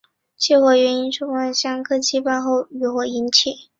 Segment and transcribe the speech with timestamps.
[0.35, 3.53] 起火原因初判为香客祭拜后余火引起。